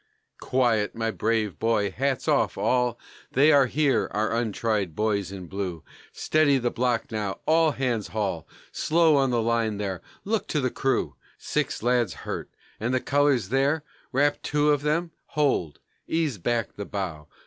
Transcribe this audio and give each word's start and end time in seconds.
Quiet, 0.39 0.95
my 0.95 1.11
brave 1.11 1.59
boys; 1.59 1.93
hats 1.93 2.27
off, 2.27 2.57
all! 2.57 2.97
They 3.33 3.51
are 3.51 3.67
here, 3.67 4.07
our 4.09 4.31
"untried" 4.33 4.95
boys 4.95 5.31
in 5.31 5.45
blue. 5.45 5.83
Steady 6.11 6.57
the 6.57 6.71
block, 6.71 7.11
now, 7.11 7.37
all 7.45 7.73
hands 7.73 8.07
haul! 8.07 8.47
Slow 8.71 9.15
on 9.15 9.29
the 9.29 9.43
line 9.43 9.77
there! 9.77 10.01
look 10.23 10.47
to 10.47 10.61
that 10.61 10.73
crew! 10.73 11.17
Six 11.37 11.83
lads 11.83 12.15
hurt! 12.25 12.49
and 12.79 12.95
the 12.95 12.99
colors 12.99 13.49
there? 13.49 13.83
Wrap 14.11 14.41
two 14.41 14.71
of 14.71 14.81
them? 14.81 15.11
hold! 15.25 15.79
Ease 16.07 16.39
back 16.39 16.77
the 16.77 16.85
bow! 16.87 17.27